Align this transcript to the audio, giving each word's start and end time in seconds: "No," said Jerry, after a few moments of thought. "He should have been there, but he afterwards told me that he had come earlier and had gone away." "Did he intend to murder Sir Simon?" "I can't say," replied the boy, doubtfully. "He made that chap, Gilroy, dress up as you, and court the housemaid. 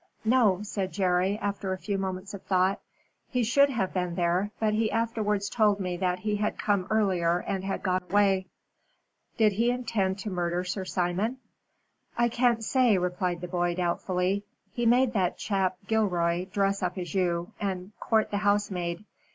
"No," 0.25 0.63
said 0.63 0.91
Jerry, 0.91 1.37
after 1.43 1.71
a 1.73 1.77
few 1.77 1.99
moments 1.99 2.33
of 2.33 2.41
thought. 2.41 2.79
"He 3.29 3.43
should 3.43 3.69
have 3.69 3.93
been 3.93 4.15
there, 4.15 4.49
but 4.59 4.73
he 4.73 4.89
afterwards 4.91 5.47
told 5.47 5.79
me 5.79 5.95
that 5.97 6.17
he 6.21 6.37
had 6.37 6.57
come 6.57 6.87
earlier 6.89 7.43
and 7.47 7.63
had 7.63 7.83
gone 7.83 8.01
away." 8.09 8.47
"Did 9.37 9.51
he 9.51 9.69
intend 9.69 10.17
to 10.17 10.31
murder 10.31 10.63
Sir 10.63 10.85
Simon?" 10.85 11.37
"I 12.17 12.29
can't 12.29 12.63
say," 12.63 12.97
replied 12.97 13.41
the 13.41 13.47
boy, 13.47 13.75
doubtfully. 13.75 14.43
"He 14.73 14.87
made 14.87 15.13
that 15.13 15.37
chap, 15.37 15.77
Gilroy, 15.85 16.45
dress 16.47 16.81
up 16.81 16.97
as 16.97 17.13
you, 17.13 17.51
and 17.59 17.91
court 17.99 18.31
the 18.31 18.37
housemaid. 18.37 19.05